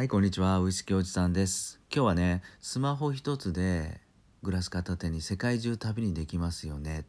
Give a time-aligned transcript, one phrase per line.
[0.00, 0.60] はい、こんにちは。
[0.60, 1.78] ウイスキーおじさんです。
[1.94, 4.00] 今日はね、スマホ一つで
[4.42, 7.04] グラス片手に世界中旅にできますよねっ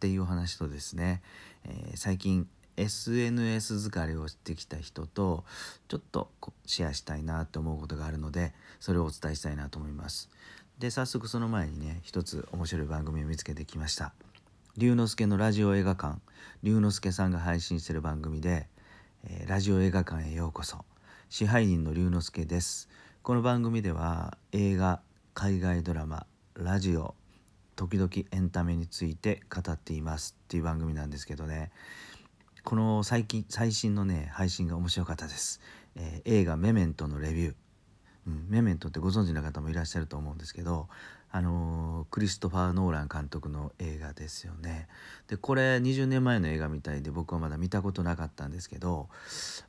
[0.00, 1.22] ていう話とですね、
[1.64, 5.44] えー最近 SNS 疲れをしてきた人と
[5.86, 6.32] ちょっと
[6.66, 10.28] シェアしたいなと思うことがあるので、それをお伝えしたいなと思います。
[10.80, 14.12] で、早速その前にね、一つ面白い番組を見つけてきました。
[14.76, 16.18] 龍之介のラジオ映画館、
[16.64, 18.66] 龍之介さんが配信してる番組で、
[19.22, 20.84] えーラジオ映画館へようこそ。
[21.28, 22.88] 支配人の龍之介です。
[23.22, 25.00] この番組では映画
[25.34, 27.16] 海外ドラマラジオ
[27.74, 30.36] 時々エンタメについて語っています。
[30.44, 31.72] っていう番組なんですけどね。
[32.62, 35.60] この最近最新のね配信が面白かったです、
[35.96, 37.54] えー映画メメントのレビュー。
[38.28, 40.88] うん、メメントってご存知の方もいらっしゃると思うんですけど、
[41.32, 44.88] あのクリストファー・ノーラン監督の映画ですよね。
[45.28, 49.08] でこれ20年前の映画みたいで僕はまだ見たことなかったんですけど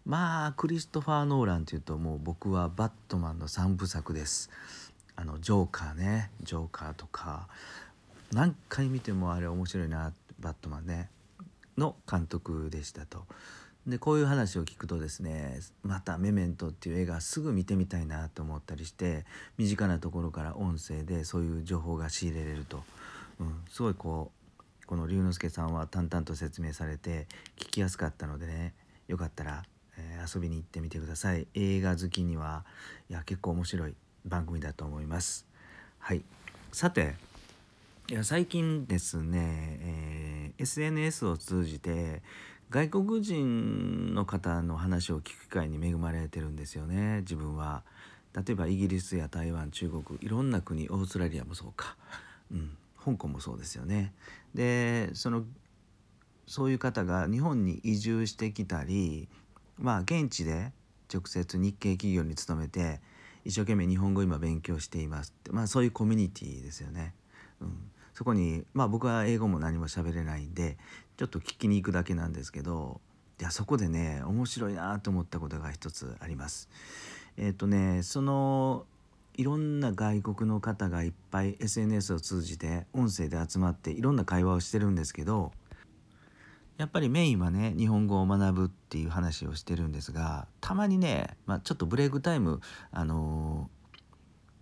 [0.06, 4.50] まあクリストファー・ノーランっていうともう僕はバットマンの3部作です。
[5.16, 7.48] あのジョーカーねジョーカーとか
[8.32, 11.10] 何回見てもあれ面白いなバットマンね
[11.78, 13.26] の監督でしたと。
[13.88, 19.26] でこういう話を聞くとですねまた「メメント」っていう映画すぐ見てみたいなと思ったりして
[19.58, 22.84] 身近なところから音声でそういう情報が仕入れれると、
[23.40, 24.32] うん、すごいこ
[24.84, 28.74] うこの龍之介さんは淡々と説明されて聞きやすかったのでね
[29.08, 29.64] よかったら、
[29.98, 31.48] えー遊びに行ってみてください。
[31.54, 32.66] 映画好きには
[33.10, 35.48] いや結構面白い番組だと思います。
[36.00, 36.24] はい。
[36.74, 37.16] さて
[38.10, 42.22] いや最近ですね、えー SNS を通じて
[42.70, 47.84] 外国人の方の話を聞く機会に恵まれてるんですよね自分は。
[48.34, 51.96] 例えばイギリスや台湾中国いろんな国オーストラリアもそうか、
[52.52, 54.14] うん、香港もそうですよね。
[54.54, 55.44] でその
[56.46, 59.28] そういう方が日本に移住してきたり
[59.80, 60.72] まあ現地で
[61.12, 63.00] 直接日系企業に勤めて
[63.44, 67.14] 一生懸命日本語今勉強していますってまあそういうコミュニティですよね。
[67.62, 70.80] うん、そこにまあ僕は英語も何も喋れないんで
[71.18, 73.00] ちょっと聞きに行くだけなんですけど
[73.40, 76.68] いやそこでね面白いなと思ったことが一つあります。
[77.38, 78.88] えっ、とねその
[79.36, 85.52] いろんな外国の方がいっぱい SNS を通じて音声で集まっていろんな会話をしてるんですけど
[86.78, 92.62] やっぱりメインはね日本語を学ぶっていう話をしてるんですがたまにね、まあ、ちょっとブレイクタイム
[92.92, 93.70] あの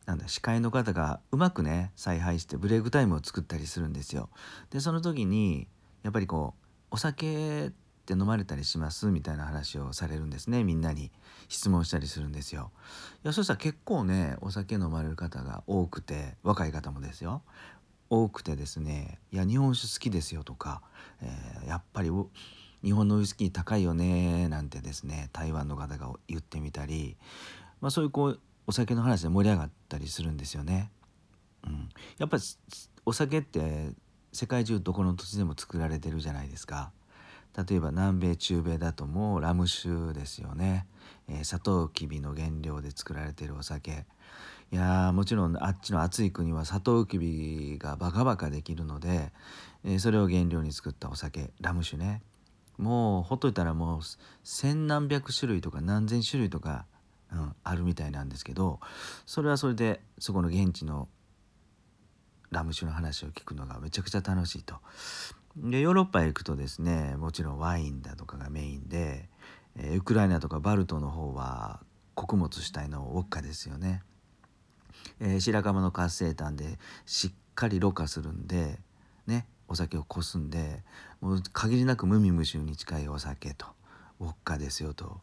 [0.06, 4.30] なんだ司会の方がうまくね采配してブレイクタイムを作ったりするんですよ。
[4.70, 5.68] でその時に
[6.04, 7.72] やっぱりこう「お酒っ
[8.06, 11.12] て飲まれたりします?」みたいな話をされるんですねみんなに
[11.50, 12.72] 質問したりするんですよ。
[13.24, 17.42] いやそしたら結構ねお酒飲まれる方が多くて若い方もですよ
[18.12, 20.84] 多くてですね「いや日本酒好きですよ」とか、
[21.22, 22.12] えーやっぱり
[22.84, 27.18] 日本のウイスキー高いよね」なんてですね台湾の方が言ってみたり、
[27.82, 30.92] まあ、そういうこうお酒の話で盛り上がったりするんですよね。
[31.66, 32.44] うん、やっぱり
[33.06, 33.92] お酒って
[34.32, 36.92] 世界中どこの土地でも作られてるじゃないですか。
[37.68, 40.88] 例えば南米中米だともうラム酒ですよね、
[41.30, 44.06] えー、サトウキビの原料で作られてるお酒。
[44.72, 49.32] いやーもちろんあっちの暑い国はサトウキビがバカバカできるので、
[49.86, 51.52] えーそれを原料に作ったお酒。
[51.62, 52.22] ラム酒ね。
[52.78, 54.02] もうほっといたらもう
[54.44, 56.86] 千何百種類とか何千種類とか、
[57.36, 58.80] うん、あるみたいなんですけど
[59.26, 61.10] それはそれでそこの現地の
[62.52, 64.76] ラム酒の話を聞くのがめちゃくちゃ楽しいと。
[65.58, 69.30] でヨーロッパへ行くとですねもちろんワインだとかがメインで、
[69.78, 71.82] えーウクライナとかバルトの方は
[72.14, 74.02] 穀物主体のウォッカですよね。
[75.20, 78.80] えー白樺の活性炭でしっかりろ過するんで
[79.28, 80.84] ねお酒をこすんで
[81.22, 83.68] もう限りなく無味無臭に近いお酒と
[84.20, 85.22] ウォッカですよと。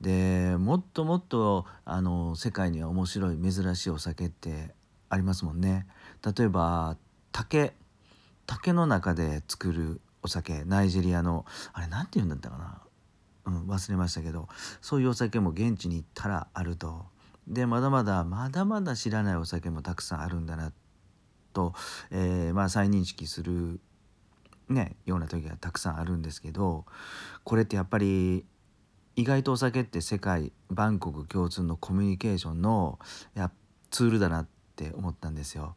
[0.00, 4.74] でもっともっとあの世界には面白い珍しいお酒って
[5.08, 5.86] ありますもんね。
[6.24, 6.96] 例えば
[7.32, 7.74] 竹
[8.46, 12.82] 竹の中で作るお酒ナイジェリアのあれなんて言うんだったかな、
[13.46, 14.48] うん、忘れましたけど
[14.80, 17.06] そういうお酒も現地に行ったらあると。
[17.46, 20.72] でまだまだまだまだ知らないお酒もたくさんあるんだな
[21.52, 21.74] と、
[22.10, 23.80] えーまあ再認識する
[24.70, 26.86] ねような時がたくさんあるんですけど
[27.44, 28.44] これってやっぱり
[29.16, 32.98] 意外とお酒って世界万国共通のコミュニケーションの
[33.34, 33.50] や
[33.90, 34.46] ツールだなっ
[34.76, 35.74] て思ったんですよ。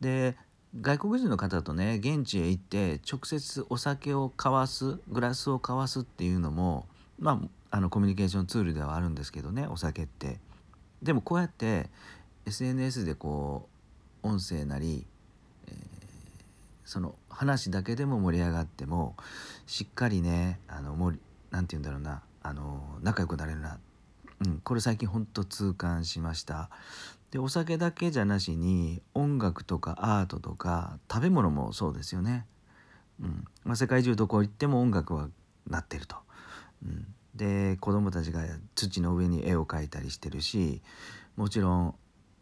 [0.00, 0.36] で
[0.80, 6.86] 外国人の方とね現地へ行って直接お酒を交わすグラスを交わすっていうのも
[7.18, 7.40] ま
[7.70, 10.38] ああのコミュニケーションツールではあるんですけどねお酒って。
[11.02, 11.88] でもこうやって
[12.46, 13.68] SNS でこ
[14.22, 15.06] う音声なり、
[16.88, 19.14] その話だけでも盛り上がっても
[19.66, 21.18] しっかりねあのもり
[21.50, 23.78] なんて言うんだろうなあの仲良くなれるな。
[24.46, 26.70] うん、これ最近ほんと痛感しました。
[27.30, 32.46] でお酒だけじゃなしに音楽とかアートとか食べ物もそうですよね、
[33.20, 35.28] うんまあ、世界中どこ行っても音楽は
[35.66, 36.16] なってると、
[36.82, 40.80] うん、で子供たちが土の上に絵を描いたりしてるし
[41.36, 41.94] もちろん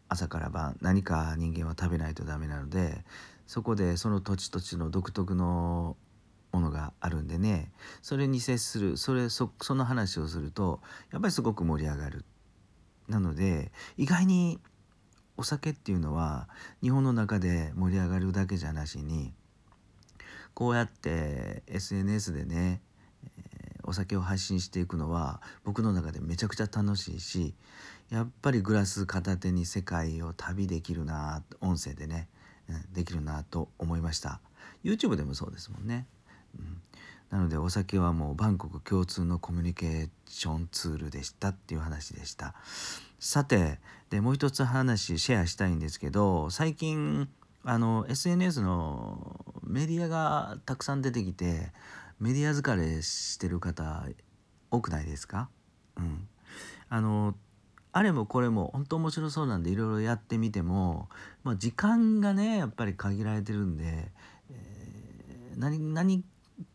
[0.07, 3.03] 朝から晩何か人間は食べないとダメなので
[3.47, 5.95] そこでその土地土地の独特の
[6.51, 7.71] ものがあるんでね
[8.01, 12.25] それに接するそれそその話をするとやっぱりすごく盛り上がる。
[13.07, 14.59] なので意外に
[15.37, 16.49] お酒っていうのは
[16.81, 19.33] 日本の中で盛り上がるだけじゃなしに
[20.53, 22.81] こうやって SNS でね、
[23.23, 27.53] え、お酒を配信していくのは僕の中でめちゃくちゃ楽しいし
[28.09, 32.27] やっぱりグラス片手に世界を旅できるな音声でね、
[32.91, 34.41] できるなと思いました。
[34.83, 36.05] YouTube でもそうですもんね、
[36.57, 36.81] うん、
[37.29, 42.53] なのでお酒はもうバンコク共通のコミュニケーションツールでしたっていう話でした。
[43.19, 43.79] さて
[44.09, 47.27] でもう一つ話シェアしたいんですけど最近
[47.63, 51.71] あの SNS のメディアがたくさん出てきて
[52.19, 54.05] メディア疲れしてる方
[54.69, 55.49] 多くないですか？
[55.97, 56.27] うん。
[56.89, 57.35] あの
[57.97, 61.09] あれもこれも本当面白そうなんでいろいろやってみても、
[61.43, 64.11] まあ、時間がねやっぱり限られてるんで、
[64.51, 66.23] えー、何何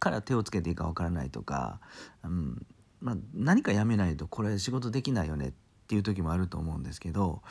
[0.01, 1.79] から手をつけていいかわからないとか、
[2.25, 2.67] うん
[3.01, 5.53] まあ、何かやめないとこれ仕事できないよねっ
[5.87, 7.43] ていう時もあると思うんですけど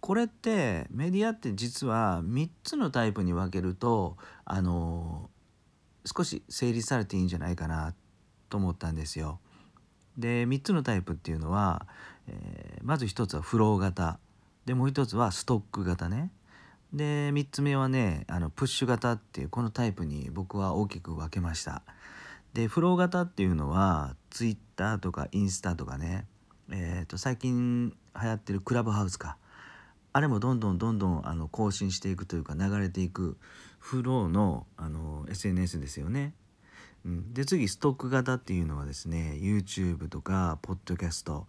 [0.00, 5.30] これってメディアって実は3つのタイプに分けるとあの
[6.04, 7.94] 少し整理されていいんじゃないかな
[8.50, 9.40] と思ったんですよ。
[10.18, 11.86] で3つのタイプっていうのは、
[12.28, 14.18] えー、まず1つはフロー型
[14.64, 16.30] でもう1つはストック型ね。
[16.92, 21.82] で3つ目はねあのプッシュ型っていうこのタイプに僕は大きく分けました。
[22.54, 26.26] でフロー型っていうのは Twitter とかインスタとかね
[26.70, 29.36] えーと、最近流行ってるクラブハウスか
[30.12, 33.36] あれもどんどんどんどんあの更新していくというか流れていく
[33.78, 36.32] フローのあの SNS ですよね。
[37.04, 41.46] うん、で次ストック型っていうのはですね YouTube とかポッドキャスト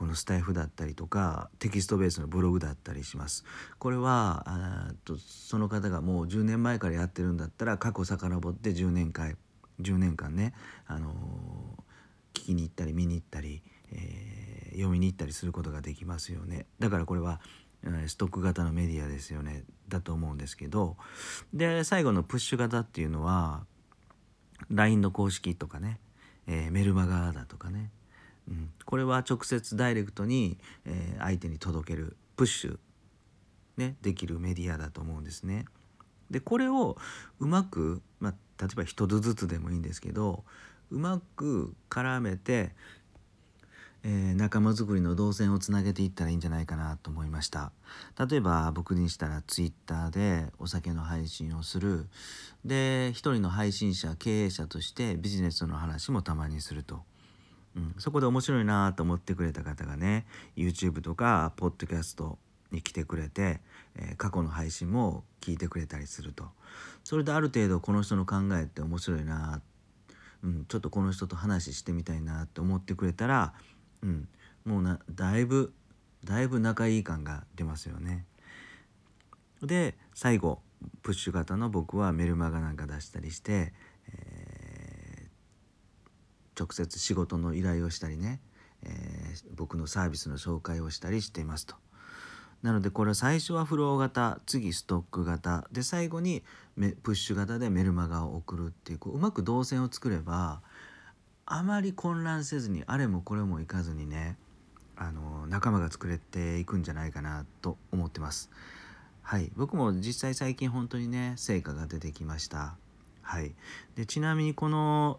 [0.00, 3.44] このスタイフだったりとかテキストベースのブログだったりします。
[3.78, 9.36] これはあとその方がもう10年前からやってるんだったら過去遡って10年間
[9.78, 10.54] 10年間ね、
[10.86, 11.12] あの、
[12.34, 13.62] 聞きに行ったり見に行ったり、
[13.92, 17.40] えー、読みに行ったりすることができますよねだからこれは
[18.06, 20.96] ストック型のメディアですよねだと思うんですけど
[21.52, 23.64] で最後のプッシュ型っていうのは
[24.70, 25.98] LINE の公式とかね、
[26.46, 27.90] えー、メルマガだとかね、
[28.84, 32.78] これは直接ダイレクトに、えー、相手に届けるプッシュ、
[33.76, 35.66] ね、できるメディアだと思うんですね。
[36.30, 36.96] でこれを
[37.38, 40.44] うまく、まあ、例えば一つずつでもいいんですけど
[40.90, 42.72] うまく絡めて
[44.02, 47.72] えー、仲間づくりの動線をつなげていったらいいんじゃないかなと思いました。
[48.18, 52.06] 例えば僕にしたら Twitter でお酒の配信をする。
[52.64, 57.02] で一人の配信者経営者としてビジネスの話もたまにすると、
[57.76, 60.26] うん、そこで面白いなと思ってくれた方がね
[60.56, 62.36] YouTube とか Podcast
[62.72, 63.60] に来てくれて、
[63.96, 66.44] えー、過去の配信も聞いてくれたりすると
[67.04, 69.60] それである程度この人の考えって面白いな、
[70.42, 73.54] うん、ちょっとこの人と話してみたいなって思ってくれたら
[74.02, 74.28] うん、
[74.64, 75.72] もうなだいぶ
[76.24, 78.24] だいぶ仲いい感が出ますよね。
[79.62, 80.60] で最後
[81.02, 83.72] プッシュ型の僕はメルマガなんか出したりして、
[84.08, 84.39] えー、
[86.60, 88.40] 直接仕事の依頼をしたりね、
[88.82, 91.76] えー、僕のサービスの紹介をしたりしていますと。
[92.62, 96.42] なのでこれは最初はフロー型次ストック型で最後に
[97.02, 100.60] プッシュ型でメルマガを送るっていうこううまく動線を作れば
[101.46, 104.36] あまり混乱せずにあれもこれもいかずにね
[104.94, 108.50] あの仲間が作れていくんじゃないかなと思ってます。
[109.22, 112.76] はい、僕も実際最近本当にね成果が出てきました。
[113.22, 113.54] はい、
[113.94, 115.18] でちなみにこの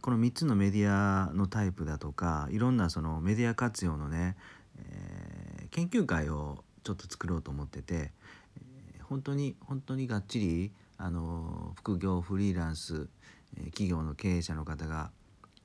[0.00, 4.36] この3つのメディアのタイプだとかいろんなそのメディア活用のね、
[4.78, 13.08] えー、研究会をちょっと作ろうと思ってて、えー、本当に本当にがっちりあの副業フリーランス、
[13.56, 15.10] えー、企業の経営者の方が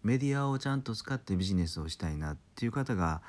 [0.03, 3.21] メディアをちゃんと使ってビジネスをしたいなっていう方が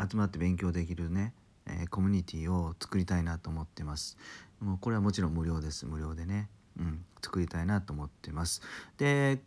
[0.00, 1.34] 集まって勉強できるね、
[1.66, 4.16] えー、コミュニティを作りたいなと思ってます。
[4.60, 5.84] もうこれはもちろん無料です。
[5.84, 6.48] 無料でね。
[6.78, 8.62] うん、作りたいなと思ってます。
[8.98, 9.40] で、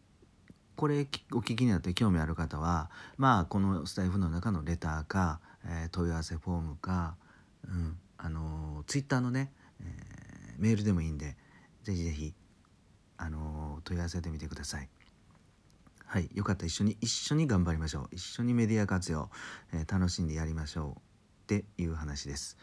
[0.78, 7.16] これお聞きになって興味ある方は、まあこのスタイフの中のレターか、えー、問い合わせフォームか、
[7.68, 11.36] うん、あのツイッターのね、えー、メールでもいいんで、
[11.84, 12.34] ぜひぜひ
[13.18, 14.88] あの問い合わせてみてください。
[16.06, 16.66] はいよかった。
[16.66, 18.08] 一緒に一緒に頑張りましょう。
[18.12, 19.30] 一緒にメディア活用、
[19.74, 21.00] えー、楽しんでやりましょうっ
[21.48, 22.58] ていう話です。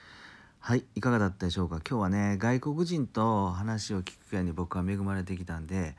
[0.60, 1.82] はいいかがだったでしょうか？
[1.86, 5.94] 今日はね外国人と話を聞く機会に僕は恵まれてきたんで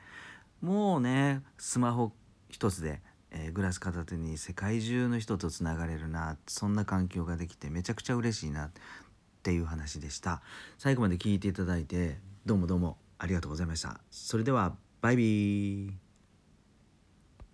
[0.66, 2.12] もうねスマホ
[2.50, 8.72] 一つで、えー、グラス片手に世界中の人とつながれるなそんな環境ができてめちゃくちゃ嬉しいなっ
[9.44, 10.42] ていう話でした。
[10.80, 12.18] 最後まで聞いていただいて
[12.48, 14.00] どうもどうもありがとうございました。
[14.10, 16.05] それではバイビー。